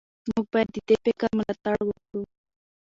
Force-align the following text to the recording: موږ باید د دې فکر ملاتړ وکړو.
موږ 0.29 0.45
باید 0.53 0.67
د 0.73 0.77
دې 0.87 0.95
فکر 1.03 1.29
ملاتړ 1.37 1.77
وکړو. 1.85 2.21